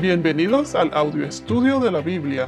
Bienvenidos 0.00 0.76
al 0.76 0.94
audio 0.94 1.26
estudio 1.26 1.80
de 1.80 1.90
la 1.90 2.00
Biblia. 2.00 2.46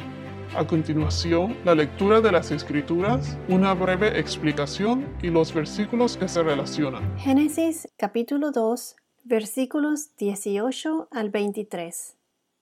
A 0.57 0.65
continuación, 0.65 1.57
la 1.65 1.75
lectura 1.75 2.21
de 2.21 2.31
las 2.31 2.53
Escrituras, 2.53 3.37
una 3.49 3.75
breve 3.75 4.21
explicación 4.21 5.05
y 5.21 5.31
los 5.31 5.53
versículos 5.53 6.17
que 6.17 6.29
se 6.29 6.45
relacionan. 6.45 7.19
Génesis 7.19 7.89
capítulo 7.97 8.53
2, 8.53 8.95
versículos 9.25 10.17
18 10.17 11.09
al 11.11 11.31
23. 11.31 12.17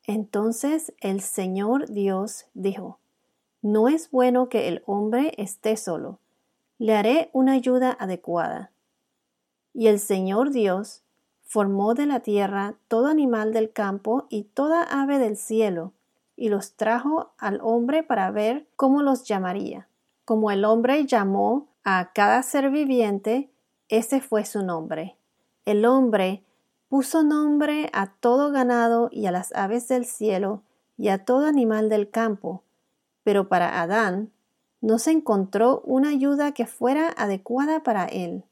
Entonces 0.04 0.94
el 1.00 1.20
Señor 1.20 1.90
Dios 1.90 2.46
dijo, 2.54 2.98
No 3.60 3.88
es 3.88 4.10
bueno 4.10 4.48
que 4.48 4.68
el 4.68 4.82
hombre 4.86 5.34
esté 5.36 5.76
solo, 5.76 6.18
le 6.78 6.94
haré 6.94 7.28
una 7.34 7.52
ayuda 7.52 7.94
adecuada. 8.00 8.72
Y 9.74 9.88
el 9.88 9.98
Señor 9.98 10.50
Dios 10.50 11.02
formó 11.48 11.94
de 11.94 12.04
la 12.04 12.20
tierra 12.20 12.74
todo 12.88 13.06
animal 13.06 13.54
del 13.54 13.72
campo 13.72 14.26
y 14.28 14.44
toda 14.44 14.82
ave 14.82 15.18
del 15.18 15.36
cielo, 15.36 15.94
y 16.36 16.50
los 16.50 16.74
trajo 16.74 17.32
al 17.38 17.58
hombre 17.62 18.02
para 18.02 18.30
ver 18.30 18.68
cómo 18.76 19.02
los 19.02 19.24
llamaría. 19.24 19.88
Como 20.26 20.50
el 20.50 20.66
hombre 20.66 21.06
llamó 21.06 21.66
a 21.84 22.12
cada 22.12 22.42
ser 22.42 22.70
viviente, 22.70 23.50
ese 23.88 24.20
fue 24.20 24.44
su 24.44 24.62
nombre. 24.62 25.16
El 25.64 25.86
hombre 25.86 26.44
puso 26.90 27.22
nombre 27.22 27.88
a 27.94 28.12
todo 28.12 28.52
ganado 28.52 29.08
y 29.10 29.24
a 29.24 29.32
las 29.32 29.52
aves 29.54 29.88
del 29.88 30.04
cielo 30.04 30.62
y 30.98 31.08
a 31.08 31.24
todo 31.24 31.46
animal 31.46 31.88
del 31.88 32.10
campo, 32.10 32.62
pero 33.24 33.48
para 33.48 33.80
Adán 33.80 34.30
no 34.82 34.98
se 34.98 35.12
encontró 35.12 35.80
una 35.86 36.10
ayuda 36.10 36.52
que 36.52 36.66
fuera 36.66 37.08
adecuada 37.16 37.82
para 37.82 38.04
él. 38.04 38.44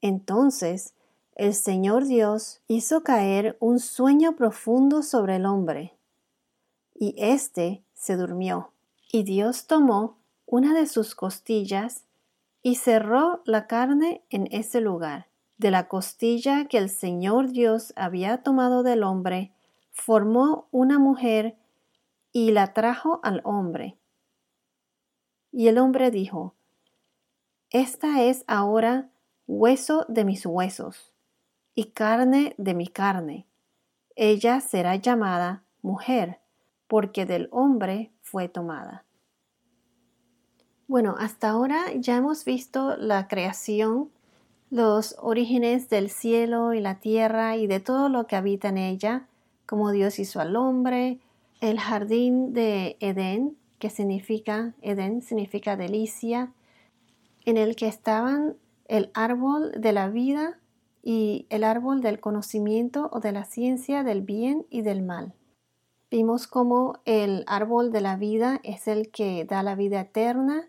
Entonces 0.00 0.93
el 1.36 1.54
Señor 1.54 2.04
Dios 2.04 2.60
hizo 2.68 3.02
caer 3.02 3.56
un 3.58 3.80
sueño 3.80 4.36
profundo 4.36 5.02
sobre 5.02 5.36
el 5.36 5.46
hombre, 5.46 5.96
y 6.94 7.16
éste 7.18 7.82
se 7.92 8.16
durmió. 8.16 8.70
Y 9.12 9.24
Dios 9.24 9.66
tomó 9.66 10.18
una 10.46 10.74
de 10.74 10.86
sus 10.86 11.14
costillas 11.14 12.04
y 12.62 12.76
cerró 12.76 13.42
la 13.46 13.66
carne 13.66 14.22
en 14.30 14.48
ese 14.52 14.80
lugar. 14.80 15.26
De 15.58 15.70
la 15.70 15.88
costilla 15.88 16.66
que 16.66 16.78
el 16.78 16.88
Señor 16.88 17.50
Dios 17.50 17.92
había 17.96 18.42
tomado 18.42 18.82
del 18.82 19.02
hombre, 19.02 19.52
formó 19.90 20.68
una 20.70 20.98
mujer 20.98 21.56
y 22.32 22.52
la 22.52 22.72
trajo 22.74 23.20
al 23.22 23.40
hombre. 23.44 23.96
Y 25.52 25.68
el 25.68 25.78
hombre 25.78 26.10
dijo, 26.10 26.54
Esta 27.70 28.22
es 28.22 28.44
ahora 28.46 29.10
hueso 29.46 30.04
de 30.08 30.24
mis 30.24 30.44
huesos 30.46 31.13
y 31.74 31.86
carne 31.86 32.54
de 32.58 32.74
mi 32.74 32.86
carne. 32.86 33.46
Ella 34.16 34.60
será 34.60 34.96
llamada 34.96 35.64
mujer, 35.82 36.40
porque 36.86 37.26
del 37.26 37.48
hombre 37.50 38.12
fue 38.22 38.48
tomada. 38.48 39.04
Bueno, 40.86 41.16
hasta 41.18 41.48
ahora 41.48 41.92
ya 41.96 42.16
hemos 42.16 42.44
visto 42.44 42.96
la 42.96 43.26
creación, 43.26 44.10
los 44.70 45.16
orígenes 45.18 45.88
del 45.88 46.10
cielo 46.10 46.74
y 46.74 46.80
la 46.80 47.00
tierra 47.00 47.56
y 47.56 47.66
de 47.66 47.80
todo 47.80 48.08
lo 48.08 48.26
que 48.26 48.36
habita 48.36 48.68
en 48.68 48.78
ella, 48.78 49.26
como 49.66 49.90
Dios 49.92 50.18
hizo 50.18 50.40
al 50.40 50.56
hombre, 50.56 51.20
el 51.60 51.80
jardín 51.80 52.52
de 52.52 52.96
Edén, 53.00 53.56
que 53.78 53.88
significa, 53.88 54.74
Edén 54.82 55.22
significa 55.22 55.76
delicia, 55.76 56.52
en 57.44 57.56
el 57.56 57.76
que 57.76 57.88
estaban 57.88 58.56
el 58.86 59.10
árbol 59.14 59.72
de 59.76 59.92
la 59.92 60.08
vida 60.08 60.58
y 61.06 61.46
el 61.50 61.64
árbol 61.64 62.00
del 62.00 62.18
conocimiento 62.18 63.10
o 63.12 63.20
de 63.20 63.30
la 63.30 63.44
ciencia 63.44 64.02
del 64.02 64.22
bien 64.22 64.66
y 64.70 64.80
del 64.80 65.02
mal. 65.02 65.34
Vimos 66.10 66.46
cómo 66.46 66.98
el 67.04 67.44
árbol 67.46 67.92
de 67.92 68.00
la 68.00 68.16
vida 68.16 68.58
es 68.62 68.88
el 68.88 69.10
que 69.10 69.44
da 69.44 69.62
la 69.62 69.74
vida 69.74 70.00
eterna 70.00 70.66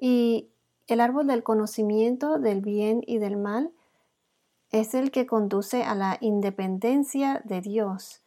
y 0.00 0.48
el 0.86 1.00
árbol 1.00 1.26
del 1.26 1.42
conocimiento 1.42 2.38
del 2.38 2.62
bien 2.62 3.02
y 3.06 3.18
del 3.18 3.36
mal 3.36 3.70
es 4.70 4.94
el 4.94 5.10
que 5.10 5.26
conduce 5.26 5.84
a 5.84 5.94
la 5.94 6.16
independencia 6.22 7.42
de 7.44 7.60
Dios. 7.60 8.22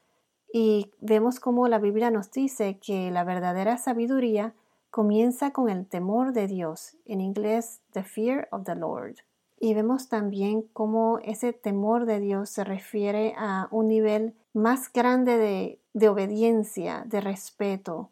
Y 0.54 0.92
vemos 1.00 1.40
cómo 1.40 1.68
la 1.68 1.80
Biblia 1.80 2.12
nos 2.12 2.32
dice 2.32 2.78
que 2.78 3.10
la 3.10 3.24
verdadera 3.24 3.78
sabiduría 3.78 4.54
comienza 4.92 5.52
con 5.52 5.70
el 5.70 5.88
temor 5.88 6.32
de 6.34 6.46
Dios, 6.46 6.96
en 7.06 7.22
inglés, 7.22 7.82
the 7.94 8.04
fear 8.04 8.48
of 8.52 8.66
the 8.66 8.76
Lord. 8.76 9.16
Y 9.60 9.74
vemos 9.74 10.08
también 10.08 10.64
cómo 10.72 11.20
ese 11.20 11.52
temor 11.52 12.06
de 12.06 12.22
Dios 12.22 12.50
se 12.50 12.64
refiere 12.64 13.34
a 13.38 13.68
un 13.72 13.90
nivel 13.90 14.34
más 14.54 14.92
grande 14.92 15.38
de, 15.38 15.82
de 15.94 16.08
obediencia, 16.08 17.04
de 17.06 17.20
respeto, 17.20 18.10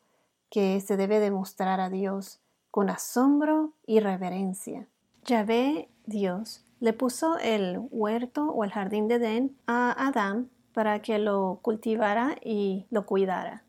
que 0.49 0.81
se 0.81 0.97
debe 0.97 1.19
demostrar 1.19 1.79
a 1.79 1.89
Dios 1.89 2.41
con 2.69 2.89
asombro 2.89 3.73
y 3.85 4.01
reverencia. 4.01 4.87
Yahvé, 5.23 5.89
Dios, 6.05 6.65
le 6.79 6.93
puso 6.93 7.37
el 7.37 7.79
huerto 7.91 8.49
o 8.49 8.63
el 8.65 8.71
jardín 8.71 9.07
de 9.07 9.15
Edén 9.15 9.57
a 9.67 10.07
Adán 10.07 10.49
para 10.73 11.01
que 11.01 11.17
lo 11.17 11.59
cultivara 11.61 12.35
y 12.43 12.85
lo 12.91 13.05
cuidara. 13.05 13.63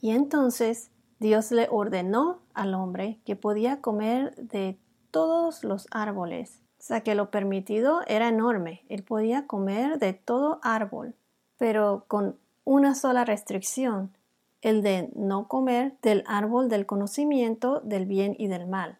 Y 0.00 0.10
entonces 0.10 0.90
Dios 1.18 1.50
le 1.50 1.68
ordenó 1.70 2.40
al 2.54 2.74
hombre 2.74 3.20
que 3.24 3.36
podía 3.36 3.80
comer 3.80 4.34
de 4.36 4.78
todos 5.10 5.64
los 5.64 5.86
árboles 5.90 6.62
o 6.78 6.82
sea 6.82 7.00
que 7.00 7.14
lo 7.14 7.30
permitido 7.30 8.02
era 8.06 8.28
enorme. 8.28 8.84
Él 8.88 9.02
podía 9.02 9.46
comer 9.46 9.98
de 9.98 10.12
todo 10.12 10.60
árbol, 10.62 11.14
pero 11.58 12.04
con 12.08 12.36
una 12.64 12.94
sola 12.94 13.24
restricción, 13.24 14.12
el 14.60 14.82
de 14.82 15.10
no 15.14 15.48
comer 15.48 15.94
del 16.02 16.24
árbol 16.26 16.68
del 16.68 16.86
conocimiento 16.86 17.80
del 17.80 18.06
bien 18.06 18.34
y 18.38 18.48
del 18.48 18.66
mal. 18.66 18.98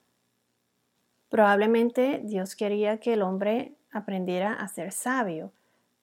Probablemente 1.28 2.20
Dios 2.24 2.54
quería 2.54 2.98
que 2.98 3.14
el 3.14 3.22
hombre 3.22 3.74
aprendiera 3.90 4.52
a 4.52 4.68
ser 4.68 4.92
sabio, 4.92 5.50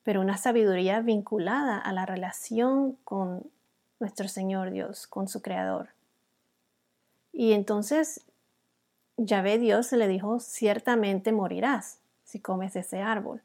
pero 0.03 0.22
una 0.22 0.38
sabiduría 0.38 1.00
vinculada 1.00 1.78
a 1.78 1.94
la 1.94 2.06
relación 2.06 2.97
con 3.03 3.50
nuestro 4.00 4.28
Señor 4.28 4.72
Dios, 4.72 5.07
con 5.07 5.28
su 5.28 5.41
Creador. 5.41 5.89
Y 7.31 7.53
entonces 7.53 8.22
ve 9.18 9.57
Dios 9.59 9.91
le 9.91 10.07
dijo, 10.07 10.40
ciertamente 10.40 11.31
morirás 11.31 12.00
si 12.24 12.40
comes 12.40 12.75
ese 12.75 13.01
árbol. 13.01 13.41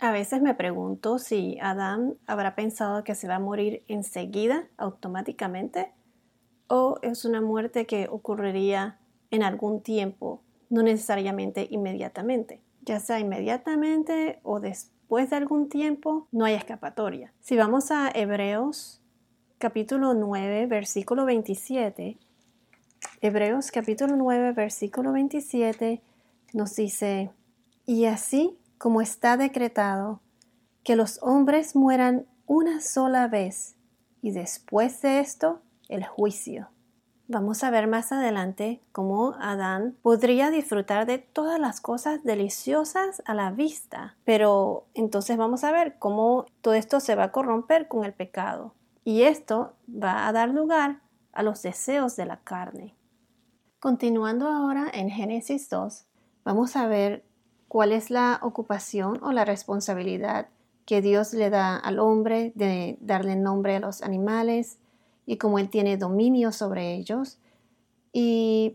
A 0.00 0.10
veces 0.10 0.42
me 0.42 0.54
pregunto 0.54 1.18
si 1.18 1.58
Adán 1.60 2.16
habrá 2.26 2.54
pensado 2.54 3.04
que 3.04 3.14
se 3.14 3.28
va 3.28 3.36
a 3.36 3.40
morir 3.40 3.84
enseguida, 3.86 4.66
automáticamente, 4.76 5.92
o 6.68 6.98
es 7.02 7.24
una 7.24 7.40
muerte 7.40 7.86
que 7.86 8.08
ocurriría 8.10 8.98
en 9.30 9.42
algún 9.42 9.82
tiempo, 9.82 10.42
no 10.68 10.82
necesariamente 10.82 11.68
inmediatamente. 11.70 12.60
Ya 12.82 12.98
sea 12.98 13.20
inmediatamente 13.20 14.40
o 14.42 14.60
después 14.60 15.30
de 15.30 15.36
algún 15.36 15.68
tiempo, 15.68 16.28
no 16.32 16.44
hay 16.44 16.54
escapatoria. 16.54 17.32
Si 17.40 17.56
vamos 17.56 17.90
a 17.90 18.10
Hebreos 18.12 19.00
capítulo 19.58 20.12
9, 20.14 20.66
versículo 20.66 21.24
27, 21.24 22.18
Hebreos 23.26 23.70
capítulo 23.70 24.16
9, 24.16 24.52
versículo 24.52 25.10
27 25.12 26.02
nos 26.52 26.76
dice, 26.76 27.30
y 27.86 28.04
así 28.04 28.58
como 28.76 29.00
está 29.00 29.38
decretado, 29.38 30.20
que 30.82 30.94
los 30.94 31.18
hombres 31.22 31.74
mueran 31.74 32.26
una 32.44 32.82
sola 32.82 33.26
vez, 33.26 33.76
y 34.20 34.32
después 34.32 35.00
de 35.00 35.20
esto, 35.20 35.62
el 35.88 36.04
juicio. 36.04 36.68
Vamos 37.26 37.64
a 37.64 37.70
ver 37.70 37.86
más 37.86 38.12
adelante 38.12 38.82
cómo 38.92 39.34
Adán 39.40 39.96
podría 40.02 40.50
disfrutar 40.50 41.06
de 41.06 41.16
todas 41.16 41.58
las 41.58 41.80
cosas 41.80 42.22
deliciosas 42.24 43.22
a 43.24 43.32
la 43.32 43.52
vista, 43.52 44.18
pero 44.26 44.84
entonces 44.92 45.38
vamos 45.38 45.64
a 45.64 45.72
ver 45.72 45.98
cómo 45.98 46.44
todo 46.60 46.74
esto 46.74 47.00
se 47.00 47.14
va 47.14 47.24
a 47.24 47.32
corromper 47.32 47.88
con 47.88 48.04
el 48.04 48.12
pecado, 48.12 48.74
y 49.02 49.22
esto 49.22 49.72
va 49.88 50.28
a 50.28 50.32
dar 50.32 50.50
lugar 50.50 51.00
a 51.32 51.42
los 51.42 51.62
deseos 51.62 52.16
de 52.16 52.26
la 52.26 52.36
carne. 52.44 52.94
Continuando 53.84 54.48
ahora 54.48 54.90
en 54.94 55.10
Génesis 55.10 55.68
2, 55.68 56.06
vamos 56.42 56.74
a 56.74 56.86
ver 56.86 57.22
cuál 57.68 57.92
es 57.92 58.08
la 58.08 58.40
ocupación 58.40 59.22
o 59.22 59.30
la 59.30 59.44
responsabilidad 59.44 60.48
que 60.86 61.02
Dios 61.02 61.34
le 61.34 61.50
da 61.50 61.76
al 61.76 61.98
hombre 61.98 62.52
de 62.54 62.96
darle 63.02 63.36
nombre 63.36 63.76
a 63.76 63.80
los 63.80 64.00
animales 64.00 64.78
y 65.26 65.36
cómo 65.36 65.58
Él 65.58 65.68
tiene 65.68 65.98
dominio 65.98 66.50
sobre 66.50 66.94
ellos. 66.94 67.36
Y 68.10 68.74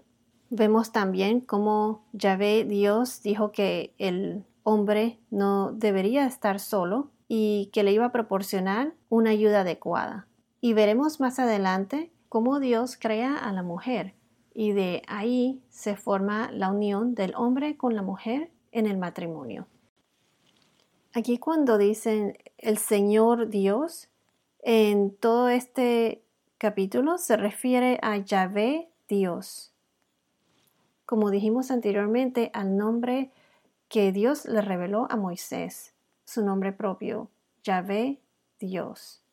vemos 0.52 0.92
también 0.92 1.42
cómo 1.42 2.04
Yahvé 2.14 2.64
Dios 2.66 3.24
dijo 3.24 3.52
que 3.52 3.96
el 3.98 4.46
hombre 4.62 5.18
no 5.32 5.72
debería 5.72 6.28
estar 6.28 6.60
solo 6.60 7.10
y 7.28 7.72
que 7.74 7.82
le 7.82 7.94
iba 7.94 8.06
a 8.06 8.12
proporcionar 8.12 8.94
una 9.10 9.32
ayuda 9.32 9.62
adecuada. 9.62 10.28
Y 10.62 10.74
veremos 10.74 11.20
más 11.20 11.40
adelante 11.40 12.12
cómo 12.30 12.60
Dios 12.60 12.96
crea 12.96 13.36
a 13.36 13.52
la 13.52 13.64
mujer 13.64 14.14
y 14.60 14.74
de 14.74 15.04
ahí 15.08 15.64
se 15.70 15.96
forma 15.96 16.52
la 16.52 16.70
unión 16.70 17.16
del 17.16 17.34
hombre 17.38 17.78
con 17.78 17.96
la 17.96 18.02
mujer 18.02 18.52
en 18.74 18.88
el 18.88 18.98
matrimonio. 18.98 19.68
Aquí 21.14 21.38
cuando 21.38 21.78
dicen 21.78 22.38
el 22.58 22.78
Señor 22.78 23.48
Dios, 23.48 24.10
en 24.62 25.16
todo 25.16 25.48
este 25.48 26.22
capítulo 26.58 27.18
se 27.18 27.38
refiere 27.38 28.00
a 28.02 28.18
Yahvé 28.18 28.90
Dios. 29.08 29.72
Como 31.06 31.32
dijimos 31.32 31.72
anteriormente, 31.72 32.52
al 32.54 32.76
nombre 32.76 33.32
que 33.88 34.12
Dios 34.12 34.44
le 34.44 34.60
reveló 34.60 35.08
a 35.10 35.16
Moisés, 35.16 35.94
su 36.26 36.44
nombre 36.44 36.74
propio, 36.74 37.30
Yahvé 37.64 38.20
Dios, 38.60 39.24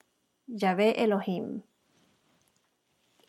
Yahvé 0.47 1.03
Elohim. 1.03 1.63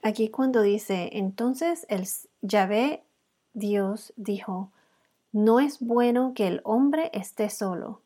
Aquí 0.08 0.30
cuando 0.30 0.62
dice, 0.62 1.10
entonces 1.12 1.86
el 1.90 2.08
Yahvé 2.42 3.04
Dios 3.52 4.14
dijo, 4.16 4.72
no 5.34 5.60
es 5.60 5.82
bueno 5.82 6.32
que 6.34 6.48
el 6.48 6.62
hombre 6.64 7.10
esté 7.12 7.50
solo. 7.50 8.00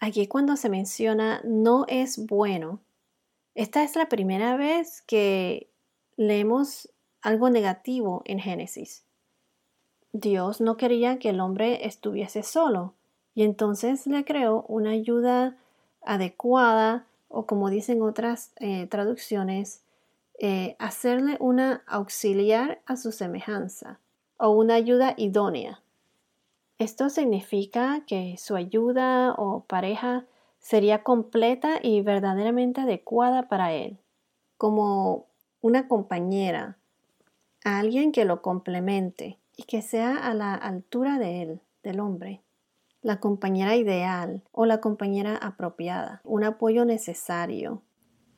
Aquí 0.00 0.26
cuando 0.26 0.58
se 0.58 0.68
menciona 0.68 1.40
no 1.44 1.86
es 1.88 2.26
bueno, 2.26 2.80
esta 3.54 3.84
es 3.84 3.96
la 3.96 4.10
primera 4.10 4.58
vez 4.58 5.00
que 5.00 5.70
leemos 6.18 6.90
algo 7.22 7.48
negativo 7.48 8.20
en 8.26 8.38
Génesis. 8.38 9.02
Dios 10.12 10.60
no 10.60 10.76
quería 10.76 11.18
que 11.18 11.30
el 11.30 11.40
hombre 11.40 11.86
estuviese 11.86 12.42
solo 12.42 12.92
y 13.34 13.44
entonces 13.44 14.06
le 14.06 14.26
creó 14.26 14.66
una 14.68 14.90
ayuda 14.90 15.56
adecuada 16.02 17.06
o 17.28 17.46
como 17.46 17.70
dicen 17.70 18.02
otras 18.02 18.52
eh, 18.56 18.86
traducciones, 18.88 19.80
eh, 20.38 20.76
hacerle 20.78 21.36
una 21.40 21.82
auxiliar 21.86 22.80
a 22.86 22.96
su 22.96 23.10
semejanza 23.10 23.98
o 24.36 24.50
una 24.50 24.74
ayuda 24.74 25.14
idónea. 25.16 25.82
Esto 26.78 27.10
significa 27.10 28.04
que 28.06 28.36
su 28.38 28.54
ayuda 28.54 29.34
o 29.36 29.64
pareja 29.64 30.26
sería 30.60 31.02
completa 31.02 31.80
y 31.82 32.02
verdaderamente 32.02 32.82
adecuada 32.82 33.48
para 33.48 33.72
él, 33.72 33.98
como 34.56 35.26
una 35.60 35.88
compañera, 35.88 36.78
alguien 37.64 38.12
que 38.12 38.24
lo 38.24 38.40
complemente 38.40 39.38
y 39.56 39.64
que 39.64 39.82
sea 39.82 40.16
a 40.16 40.34
la 40.34 40.54
altura 40.54 41.18
de 41.18 41.42
él, 41.42 41.60
del 41.82 41.98
hombre. 41.98 42.42
La 43.02 43.18
compañera 43.18 43.74
ideal 43.74 44.42
o 44.52 44.66
la 44.66 44.80
compañera 44.80 45.36
apropiada, 45.36 46.20
un 46.22 46.44
apoyo 46.44 46.84
necesario, 46.84 47.82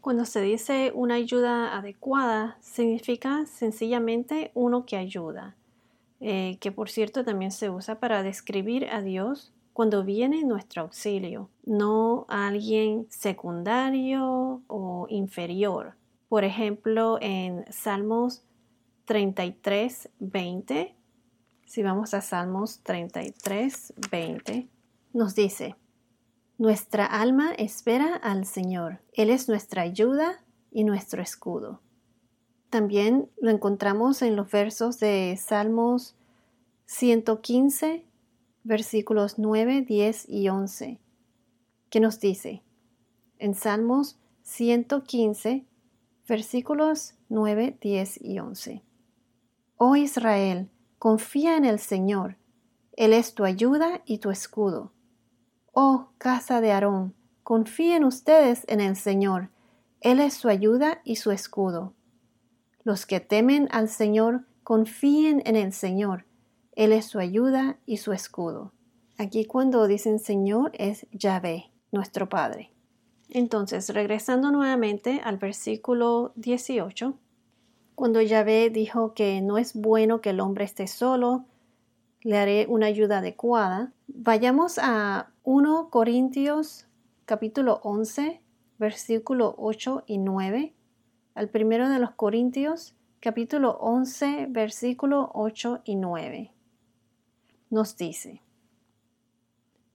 cuando 0.00 0.24
se 0.24 0.40
dice 0.40 0.92
una 0.94 1.14
ayuda 1.14 1.76
adecuada, 1.76 2.56
significa 2.60 3.46
sencillamente 3.46 4.50
uno 4.54 4.86
que 4.86 4.96
ayuda, 4.96 5.56
eh, 6.20 6.56
que 6.60 6.72
por 6.72 6.90
cierto 6.90 7.24
también 7.24 7.50
se 7.50 7.70
usa 7.70 8.00
para 8.00 8.22
describir 8.22 8.86
a 8.90 9.02
Dios 9.02 9.52
cuando 9.72 10.04
viene 10.04 10.44
nuestro 10.44 10.82
auxilio, 10.82 11.48
no 11.64 12.26
a 12.28 12.48
alguien 12.48 13.06
secundario 13.08 14.62
o 14.66 15.06
inferior. 15.08 15.94
Por 16.28 16.44
ejemplo, 16.44 17.18
en 17.20 17.64
Salmos 17.70 18.42
33, 19.04 20.10
20, 20.18 20.94
si 21.64 21.82
vamos 21.82 22.14
a 22.14 22.20
Salmos 22.20 22.80
33, 22.82 23.94
20, 24.10 24.68
nos 25.12 25.34
dice, 25.34 25.76
nuestra 26.60 27.06
alma 27.06 27.54
espera 27.54 28.16
al 28.16 28.44
Señor. 28.44 29.00
Él 29.14 29.30
es 29.30 29.48
nuestra 29.48 29.80
ayuda 29.80 30.44
y 30.70 30.84
nuestro 30.84 31.22
escudo. 31.22 31.80
También 32.68 33.30
lo 33.40 33.50
encontramos 33.50 34.20
en 34.20 34.36
los 34.36 34.50
versos 34.50 35.00
de 35.00 35.38
Salmos 35.42 36.16
115, 36.84 38.04
versículos 38.62 39.38
9, 39.38 39.86
10 39.88 40.28
y 40.28 40.50
11, 40.50 41.00
que 41.88 41.98
nos 41.98 42.20
dice, 42.20 42.62
en 43.38 43.54
Salmos 43.54 44.18
115, 44.42 45.64
versículos 46.28 47.14
9, 47.30 47.78
10 47.80 48.22
y 48.22 48.38
11. 48.38 48.82
Oh 49.78 49.96
Israel, 49.96 50.68
confía 50.98 51.56
en 51.56 51.64
el 51.64 51.78
Señor, 51.78 52.36
Él 52.92 53.14
es 53.14 53.32
tu 53.32 53.44
ayuda 53.44 54.02
y 54.04 54.18
tu 54.18 54.30
escudo. 54.30 54.92
Oh 55.72 56.08
casa 56.18 56.60
de 56.60 56.72
Aarón, 56.72 57.14
confíen 57.42 58.04
ustedes 58.04 58.64
en 58.68 58.80
el 58.80 58.96
Señor, 58.96 59.50
Él 60.00 60.18
es 60.20 60.34
su 60.34 60.48
ayuda 60.48 61.00
y 61.04 61.16
su 61.16 61.30
escudo. 61.30 61.94
Los 62.82 63.06
que 63.06 63.20
temen 63.20 63.68
al 63.70 63.88
Señor, 63.88 64.46
confíen 64.64 65.42
en 65.44 65.56
el 65.56 65.72
Señor, 65.72 66.24
Él 66.72 66.92
es 66.92 67.06
su 67.06 67.18
ayuda 67.18 67.78
y 67.86 67.98
su 67.98 68.12
escudo. 68.12 68.72
Aquí 69.18 69.44
cuando 69.44 69.86
dicen 69.86 70.18
Señor 70.18 70.72
es 70.74 71.06
Yahvé, 71.12 71.70
nuestro 71.92 72.28
Padre. 72.28 72.72
Entonces, 73.28 73.90
regresando 73.90 74.50
nuevamente 74.50 75.20
al 75.22 75.36
versículo 75.36 76.32
18, 76.36 77.14
cuando 77.94 78.22
Yahvé 78.22 78.70
dijo 78.70 79.14
que 79.14 79.40
no 79.40 79.58
es 79.58 79.74
bueno 79.74 80.20
que 80.20 80.30
el 80.30 80.40
hombre 80.40 80.64
esté 80.64 80.86
solo, 80.86 81.44
le 82.22 82.38
haré 82.38 82.66
una 82.68 82.86
ayuda 82.86 83.18
adecuada. 83.18 83.92
Vayamos 84.08 84.78
a 84.78 85.29
1 85.42 85.88
Corintios 85.88 86.86
capítulo 87.24 87.80
11, 87.82 88.42
versículo 88.78 89.54
8 89.56 90.04
y 90.06 90.18
9. 90.18 90.74
Al 91.34 91.48
primero 91.48 91.88
de 91.88 91.98
los 91.98 92.10
Corintios 92.10 92.94
capítulo 93.20 93.78
11, 93.78 94.48
versículo 94.50 95.30
8 95.32 95.80
y 95.84 95.96
9. 95.96 96.52
Nos 97.70 97.96
dice, 97.96 98.42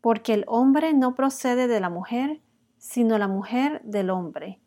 porque 0.02 0.34
el 0.34 0.46
hombre 0.48 0.96
no 0.96 1.14
procede 1.14 1.68
de 1.68 1.80
la 1.80 1.92
mujer, 1.92 2.42
sino 2.80 3.20
la 3.20 3.28
mujer 3.28 3.84
del 3.84 4.10
hombre. 4.10 4.60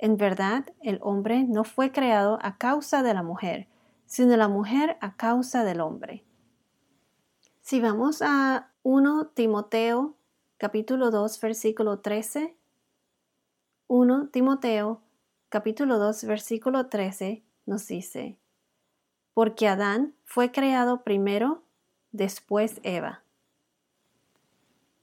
En 0.00 0.16
verdad, 0.16 0.64
el 0.82 0.98
hombre 1.02 1.44
no 1.44 1.62
fue 1.62 1.92
creado 1.92 2.40
a 2.42 2.58
causa 2.58 3.04
de 3.04 3.14
la 3.14 3.22
mujer, 3.22 3.68
sino 4.06 4.36
la 4.36 4.48
mujer 4.48 4.96
a 5.00 5.14
causa 5.14 5.62
del 5.62 5.80
hombre. 5.80 6.24
Si 7.70 7.80
vamos 7.80 8.20
a 8.20 8.72
1 8.82 9.26
Timoteo 9.28 10.16
capítulo 10.58 11.12
2 11.12 11.40
versículo 11.40 12.00
13, 12.00 12.56
1 13.86 14.28
Timoteo 14.30 15.00
capítulo 15.48 16.00
2 16.00 16.24
versículo 16.24 16.88
13 16.88 17.44
nos 17.66 17.86
dice, 17.86 18.36
porque 19.34 19.68
Adán 19.68 20.16
fue 20.24 20.50
creado 20.50 21.04
primero, 21.04 21.62
después 22.10 22.80
Eva. 22.82 23.22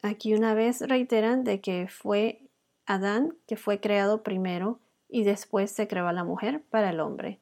Aquí 0.01 0.33
una 0.33 0.53
vez 0.53 0.81
reiteran 0.81 1.45
de 1.45 1.61
que 1.61 1.87
fue 1.87 2.49
Adán 2.85 3.37
que 3.47 3.55
fue 3.55 3.79
creado 3.79 4.23
primero 4.23 4.81
y 5.07 5.23
después 5.23 5.71
se 5.71 5.87
creó 5.87 6.11
la 6.11 6.25
mujer 6.25 6.65
para 6.69 6.89
el 6.89 6.99
hombre. 6.99 7.39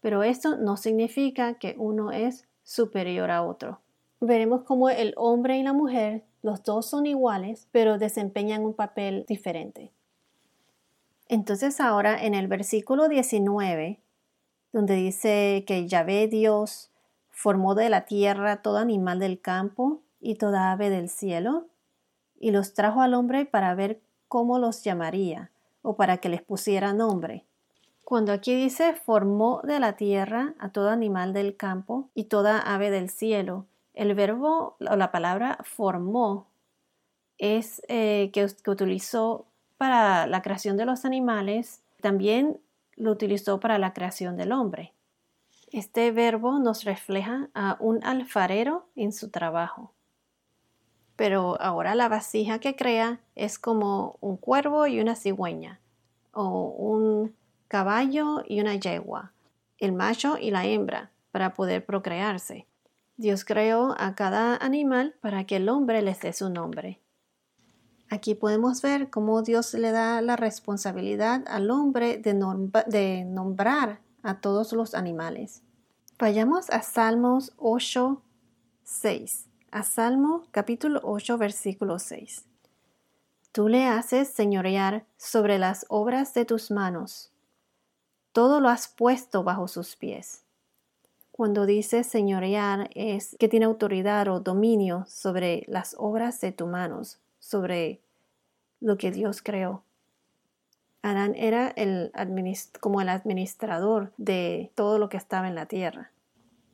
Pero 0.00 0.22
esto 0.22 0.56
no 0.56 0.76
significa 0.76 1.54
que 1.54 1.74
uno 1.76 2.12
es 2.12 2.46
superior 2.62 3.32
a 3.32 3.42
otro 3.42 3.80
veremos 4.20 4.62
cómo 4.62 4.90
el 4.90 5.14
hombre 5.16 5.58
y 5.58 5.62
la 5.62 5.72
mujer, 5.72 6.24
los 6.42 6.62
dos 6.62 6.86
son 6.86 7.06
iguales, 7.06 7.68
pero 7.72 7.98
desempeñan 7.98 8.64
un 8.64 8.74
papel 8.74 9.24
diferente. 9.26 9.92
Entonces 11.28 11.80
ahora 11.80 12.22
en 12.22 12.34
el 12.34 12.48
versículo 12.48 13.08
19, 13.08 14.00
donde 14.72 14.94
dice 14.94 15.64
que 15.66 15.86
Yahvé 15.86 16.28
Dios 16.28 16.90
formó 17.30 17.74
de 17.74 17.88
la 17.88 18.04
tierra 18.04 18.62
todo 18.62 18.78
animal 18.78 19.18
del 19.18 19.40
campo 19.40 20.02
y 20.20 20.34
toda 20.34 20.72
ave 20.72 20.90
del 20.90 21.08
cielo, 21.08 21.66
y 22.38 22.50
los 22.50 22.74
trajo 22.74 23.00
al 23.00 23.14
hombre 23.14 23.44
para 23.46 23.74
ver 23.74 24.00
cómo 24.28 24.58
los 24.58 24.82
llamaría, 24.82 25.50
o 25.82 25.96
para 25.96 26.18
que 26.18 26.28
les 26.28 26.42
pusiera 26.42 26.92
nombre. 26.92 27.44
Cuando 28.04 28.32
aquí 28.32 28.54
dice 28.54 28.94
formó 28.94 29.60
de 29.62 29.78
la 29.78 29.92
tierra 29.92 30.54
a 30.58 30.70
todo 30.70 30.90
animal 30.90 31.32
del 31.32 31.56
campo 31.56 32.08
y 32.14 32.24
toda 32.24 32.58
ave 32.58 32.90
del 32.90 33.08
cielo, 33.08 33.66
el 34.00 34.14
verbo 34.14 34.76
o 34.80 34.96
la 34.96 35.12
palabra 35.12 35.58
formó 35.62 36.46
es 37.36 37.82
eh, 37.88 38.30
que, 38.32 38.46
que 38.64 38.70
utilizó 38.70 39.44
para 39.76 40.26
la 40.26 40.40
creación 40.40 40.78
de 40.78 40.86
los 40.86 41.04
animales, 41.04 41.82
también 42.00 42.58
lo 42.96 43.10
utilizó 43.10 43.60
para 43.60 43.76
la 43.76 43.92
creación 43.92 44.38
del 44.38 44.52
hombre. 44.52 44.94
Este 45.70 46.12
verbo 46.12 46.58
nos 46.58 46.84
refleja 46.84 47.50
a 47.52 47.76
un 47.78 48.02
alfarero 48.02 48.86
en 48.96 49.12
su 49.12 49.28
trabajo. 49.28 49.92
Pero 51.16 51.60
ahora 51.60 51.94
la 51.94 52.08
vasija 52.08 52.58
que 52.58 52.76
crea 52.76 53.20
es 53.34 53.58
como 53.58 54.16
un 54.22 54.38
cuervo 54.38 54.86
y 54.86 54.98
una 55.00 55.14
cigüeña, 55.14 55.78
o 56.32 56.70
un 56.70 57.36
caballo 57.68 58.44
y 58.48 58.62
una 58.62 58.76
yegua, 58.76 59.32
el 59.76 59.92
macho 59.92 60.38
y 60.38 60.52
la 60.52 60.64
hembra, 60.64 61.10
para 61.32 61.52
poder 61.52 61.84
procrearse. 61.84 62.66
Dios 63.20 63.44
creó 63.44 63.94
a 63.98 64.14
cada 64.14 64.56
animal 64.56 65.14
para 65.20 65.44
que 65.44 65.56
el 65.56 65.68
hombre 65.68 66.00
les 66.00 66.20
dé 66.20 66.32
su 66.32 66.48
nombre. 66.48 67.02
Aquí 68.08 68.34
podemos 68.34 68.80
ver 68.80 69.10
cómo 69.10 69.42
Dios 69.42 69.74
le 69.74 69.90
da 69.90 70.22
la 70.22 70.36
responsabilidad 70.36 71.44
al 71.46 71.70
hombre 71.70 72.16
de, 72.16 72.32
nombrar 73.26 74.00
a 74.22 74.40
todos 74.40 74.72
los 74.72 74.94
animales. 74.94 75.62
Vayamos 76.18 76.70
a 76.70 76.80
Salmos 76.80 77.52
8, 77.58 78.22
6. 78.84 79.48
A 79.70 79.82
Salmo 79.82 80.44
capítulo 80.50 81.02
8, 81.04 81.36
versículo 81.36 81.98
6. 81.98 82.46
Tú 83.52 83.68
le 83.68 83.84
haces 83.84 84.28
señorear 84.28 85.04
sobre 85.18 85.58
las 85.58 85.84
obras 85.90 86.32
de 86.32 86.46
tus 86.46 86.70
manos. 86.70 87.34
Todo 88.32 88.60
lo 88.60 88.70
has 88.70 88.88
puesto 88.88 89.44
bajo 89.44 89.68
sus 89.68 89.94
pies. 89.94 90.46
Cuando 91.40 91.64
dice 91.64 92.04
señorear 92.04 92.90
es 92.94 93.34
que 93.40 93.48
tiene 93.48 93.64
autoridad 93.64 94.28
o 94.28 94.40
dominio 94.40 95.06
sobre 95.08 95.64
las 95.68 95.96
obras 95.98 96.38
de 96.42 96.52
tus 96.52 96.68
manos, 96.68 97.18
sobre 97.38 98.02
lo 98.78 98.98
que 98.98 99.10
Dios 99.10 99.40
creó. 99.40 99.82
Adán 101.00 101.34
era 101.34 101.68
el 101.68 102.12
como 102.80 103.00
el 103.00 103.08
administrador 103.08 104.12
de 104.18 104.70
todo 104.74 104.98
lo 104.98 105.08
que 105.08 105.16
estaba 105.16 105.48
en 105.48 105.54
la 105.54 105.64
tierra. 105.64 106.10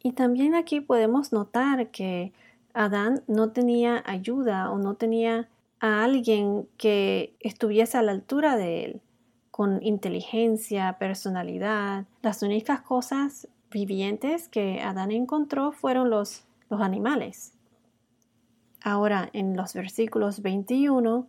Y 0.02 0.14
también 0.14 0.56
aquí 0.56 0.80
podemos 0.80 1.32
notar 1.32 1.92
que 1.92 2.32
Adán 2.74 3.22
no 3.28 3.50
tenía 3.52 4.02
ayuda 4.04 4.72
o 4.72 4.78
no 4.78 4.94
tenía 4.96 5.48
a 5.78 6.02
alguien 6.02 6.66
que 6.76 7.36
estuviese 7.38 7.98
a 7.98 8.02
la 8.02 8.10
altura 8.10 8.56
de 8.56 8.84
él, 8.84 9.00
con 9.52 9.80
inteligencia, 9.80 10.96
personalidad. 10.98 12.06
Las 12.20 12.42
únicas 12.42 12.80
cosas 12.80 13.46
vivientes 13.76 14.48
que 14.48 14.80
Adán 14.80 15.12
encontró 15.12 15.70
fueron 15.70 16.08
los, 16.08 16.44
los 16.70 16.80
animales. 16.80 17.52
Ahora, 18.82 19.28
en 19.34 19.54
los 19.54 19.74
versículos 19.74 20.40
21 20.40 21.28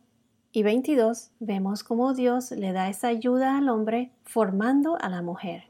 y 0.53 0.63
22 0.63 1.31
vemos 1.39 1.83
cómo 1.83 2.13
Dios 2.13 2.51
le 2.51 2.71
da 2.71 2.87
esa 2.87 3.09
ayuda 3.09 3.57
al 3.57 3.67
hombre 3.67 4.13
formando 4.23 4.97
a 5.01 5.09
la 5.09 5.21
mujer. 5.21 5.65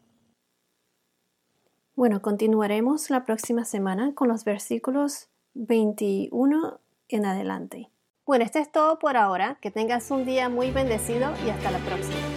Bueno, 1.96 2.22
continuaremos 2.22 3.10
la 3.10 3.26
próxima 3.26 3.66
semana 3.66 4.14
con 4.14 4.28
los 4.28 4.44
versículos 4.44 5.30
21 5.56 6.80
en 7.10 7.26
adelante. 7.26 7.90
Bueno, 8.24 8.46
esto 8.46 8.60
es 8.60 8.72
todo 8.72 9.00
por 9.00 9.18
ahora. 9.18 9.58
Que 9.62 9.72
tengas 9.72 10.12
un 10.12 10.26
día 10.26 10.48
muy 10.48 10.70
bendecido 10.70 11.32
y 11.44 11.50
hasta 11.50 11.72
la 11.72 11.80
próxima. 11.80 12.37